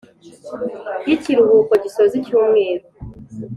Yi 1.07 1.15
kiruhuko 1.23 1.73
gisoza 1.83 2.13
icyumweru. 2.21 2.85